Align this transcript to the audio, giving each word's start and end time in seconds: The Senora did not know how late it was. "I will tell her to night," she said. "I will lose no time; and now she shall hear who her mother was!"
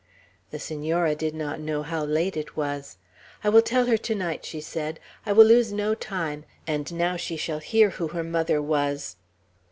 The 0.49 0.57
Senora 0.57 1.13
did 1.13 1.35
not 1.35 1.59
know 1.59 1.83
how 1.83 2.03
late 2.03 2.35
it 2.35 2.57
was. 2.57 2.97
"I 3.43 3.49
will 3.49 3.61
tell 3.61 3.85
her 3.85 3.97
to 3.97 4.15
night," 4.15 4.43
she 4.43 4.59
said. 4.59 4.99
"I 5.27 5.31
will 5.31 5.45
lose 5.45 5.71
no 5.71 5.93
time; 5.93 6.43
and 6.65 6.91
now 6.91 7.17
she 7.17 7.37
shall 7.37 7.59
hear 7.59 7.91
who 7.91 8.07
her 8.07 8.23
mother 8.23 8.59
was!" 8.63 9.17